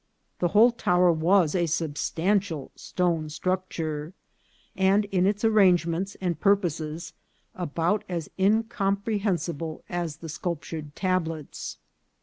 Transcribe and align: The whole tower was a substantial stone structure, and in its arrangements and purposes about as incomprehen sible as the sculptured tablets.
The 0.39 0.47
whole 0.47 0.71
tower 0.71 1.11
was 1.11 1.53
a 1.53 1.67
substantial 1.67 2.71
stone 2.75 3.29
structure, 3.29 4.15
and 4.75 5.05
in 5.05 5.27
its 5.27 5.45
arrangements 5.45 6.17
and 6.19 6.39
purposes 6.39 7.13
about 7.53 8.03
as 8.09 8.27
incomprehen 8.39 9.35
sible 9.35 9.83
as 9.91 10.15
the 10.17 10.27
sculptured 10.29 10.95
tablets. 10.95 11.77